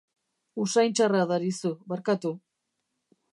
[0.63, 2.33] Usain txarra darizu, barkatu.